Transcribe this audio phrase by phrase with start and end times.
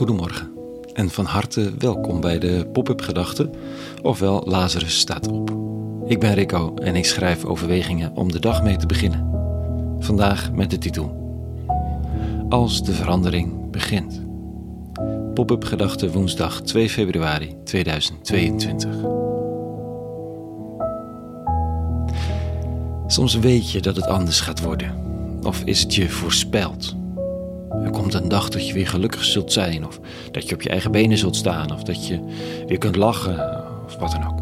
[0.00, 0.50] Goedemorgen
[0.92, 3.54] en van harte welkom bij de Pop-up Gedachten,
[4.02, 5.50] ofwel Lazarus staat op.
[6.06, 9.30] Ik ben Rico en ik schrijf overwegingen om de dag mee te beginnen.
[9.98, 11.16] Vandaag met de titel
[12.48, 14.22] Als de verandering begint.
[15.34, 18.94] Pop-up Gedachten woensdag 2 februari 2022.
[23.06, 24.94] Soms weet je dat het anders gaat worden,
[25.42, 26.98] of is het je voorspeld.
[27.84, 30.68] Er komt een dag dat je weer gelukkig zult zijn, of dat je op je
[30.68, 32.20] eigen benen zult staan, of dat je
[32.66, 34.40] weer kunt lachen, of wat dan ook.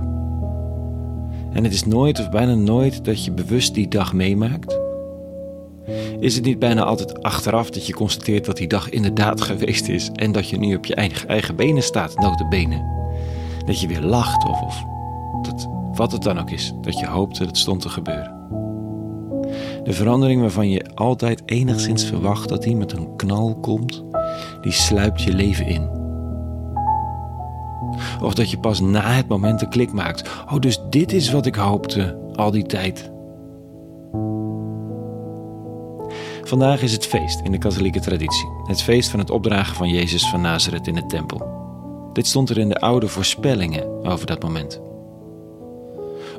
[1.53, 4.79] En het is nooit of bijna nooit dat je bewust die dag meemaakt.
[6.21, 10.11] Is het niet bijna altijd achteraf dat je constateert dat die dag inderdaad geweest is
[10.15, 12.15] en dat je nu op je eigen, benen staat,
[12.49, 12.85] benen,
[13.67, 14.85] Dat je weer lacht of, of
[15.43, 18.38] dat, wat het dan ook is, dat je hoopt dat het stond te gebeuren.
[19.89, 24.05] De verandering waarvan je altijd enigszins verwacht dat die met een knal komt,
[24.61, 25.89] die sluipt je leven in.
[28.23, 30.31] Of dat je pas na het moment een klik maakt.
[30.53, 33.11] Oh, dus dit is wat ik hoopte al die tijd.
[36.43, 38.49] Vandaag is het feest in de katholieke traditie.
[38.65, 41.47] Het feest van het opdragen van Jezus van Nazareth in de tempel.
[42.13, 44.88] Dit stond er in de oude voorspellingen over dat moment.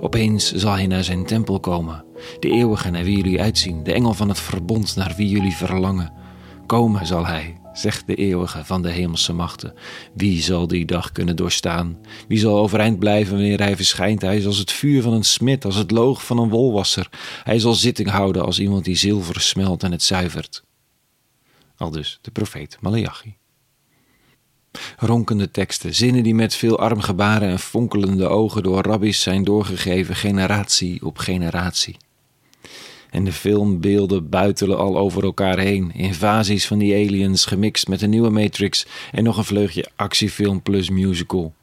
[0.02, 2.03] Opeens zal hij naar zijn tempel komen,
[2.39, 6.14] de eeuwige naar wie jullie uitzien, de engel van het verbond naar wie jullie verlangen.
[6.66, 9.73] Komen zal hij, zegt de eeuwige van de hemelse machten.
[10.14, 11.97] Wie zal die dag kunnen doorstaan?
[12.28, 14.22] Wie zal overeind blijven wanneer hij verschijnt?
[14.22, 17.09] Hij is als het vuur van een smid, als het loog van een wolwasser.
[17.44, 20.63] Hij zal zitting houden als iemand die zilver smelt en het zuivert.
[21.78, 23.38] Al dus de profeet Malachi.
[25.02, 31.06] Ronkende teksten, zinnen die met veel armgebaren en fonkelende ogen door rabbies zijn doorgegeven, generatie
[31.06, 31.97] op generatie.
[33.09, 35.91] En de filmbeelden buitelen al over elkaar heen.
[35.94, 40.89] Invasies van die aliens gemixt met een nieuwe Matrix en nog een vleugje actiefilm plus
[40.89, 41.53] musical.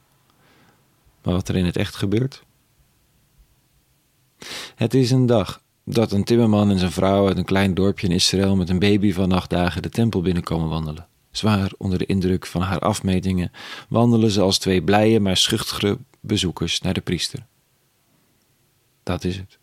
[1.23, 2.43] Maar wat er in het echt gebeurt?
[4.75, 8.13] Het is een dag dat een timmerman en zijn vrouw uit een klein dorpje in
[8.13, 11.07] Israël met een baby van acht dagen de tempel binnenkomen wandelen.
[11.37, 13.51] Zwaar onder de indruk van haar afmetingen
[13.89, 17.45] wandelen ze als twee blije maar schuchtere bezoekers naar de priester.
[19.03, 19.57] Dat is het.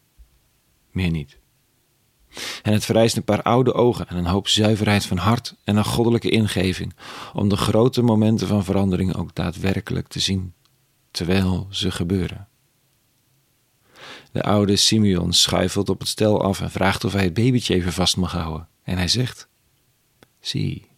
[0.91, 1.39] Meer niet.
[2.63, 5.85] En het vereist een paar oude ogen en een hoop zuiverheid van hart en een
[5.85, 6.95] goddelijke ingeving
[7.33, 10.53] om de grote momenten van verandering ook daadwerkelijk te zien,
[11.11, 12.49] terwijl ze gebeuren.
[14.33, 17.93] De oude Simeon schuifelt op het stel af en vraagt of hij het babytje even
[17.93, 18.69] vast mag houden.
[18.83, 19.49] En hij zegt:
[20.41, 20.93] Zie,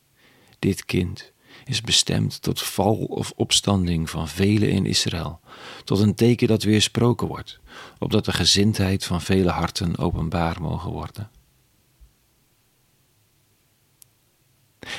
[0.59, 1.33] dit kind
[1.65, 5.41] is bestemd tot val of opstanding van velen in Israël,
[5.85, 7.61] tot een teken dat weer gesproken wordt,
[7.99, 11.31] opdat de gezindheid van vele harten openbaar mogen worden.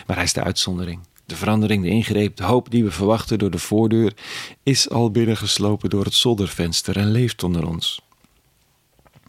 [0.07, 0.99] Maar hij is de uitzondering.
[1.25, 4.13] De verandering, de ingreep, de hoop die we verwachten door de voordeur,
[4.63, 8.01] is al binnengeslopen door het zoldervenster en leeft onder ons.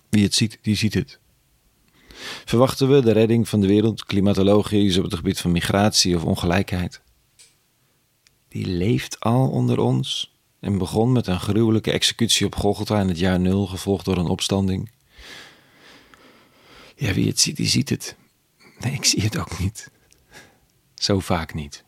[0.08, 1.18] Wie het ziet, die ziet het.
[2.44, 7.00] Verwachten we de redding van de wereld, klimatologisch op het gebied van migratie of ongelijkheid?
[8.48, 13.18] Die leeft al onder ons en begon met een gruwelijke executie op Golgotha in het
[13.18, 14.90] jaar nul, gevolgd door een opstanding.
[16.96, 18.16] Ja, wie het ziet, die ziet het.
[18.78, 19.90] Nee, ik zie het ook niet.
[20.94, 21.84] Zo vaak niet.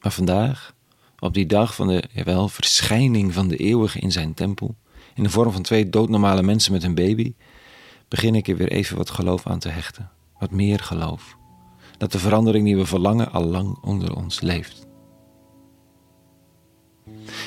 [0.00, 0.74] Maar vandaag,
[1.18, 4.76] op die dag van de jawel, verschijning van de eeuwige in zijn tempel,
[5.14, 7.34] in de vorm van twee doodnormale mensen met een baby,
[8.08, 10.10] begin ik er weer even wat geloof aan te hechten.
[10.38, 11.36] Wat meer geloof.
[11.98, 14.86] Dat de verandering die we verlangen al lang onder ons leeft.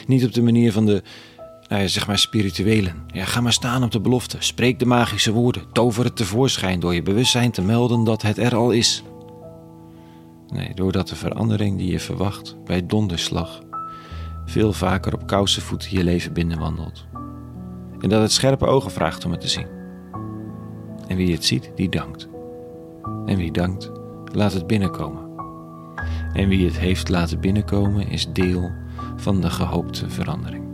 [0.08, 1.04] Niet op de manier van de,
[1.68, 3.06] nou ja, zeg maar, spirituelen.
[3.08, 4.38] Ja, ga maar staan op de belofte.
[4.40, 5.72] Spreek de magische woorden.
[5.72, 9.04] Tover het tevoorschijn door je bewustzijn te melden dat het er al is.
[10.48, 13.66] Nee, doordat de verandering die je verwacht bij donderslag
[14.48, 17.06] veel vaker op kousenvoet je leven binnenwandelt.
[18.00, 19.77] En dat het scherpe ogen vraagt om het te zien.
[21.08, 22.28] En wie het ziet, die dankt.
[23.26, 23.92] En wie dankt,
[24.34, 25.26] laat het binnenkomen.
[26.34, 28.72] En wie het heeft laten binnenkomen, is deel
[29.16, 30.66] van de gehoopte verandering.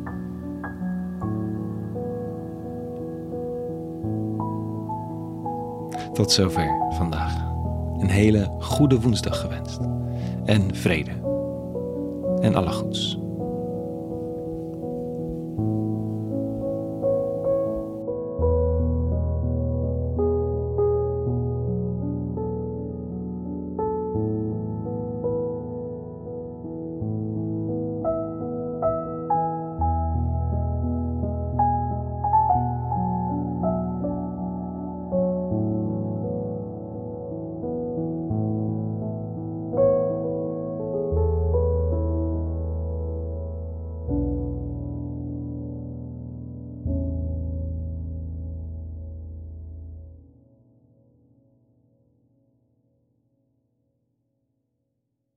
[6.13, 7.51] Tot zover vandaag.
[7.99, 9.79] Een hele goede woensdag gewenst.
[10.45, 11.11] En vrede.
[12.41, 13.22] En alle goeds.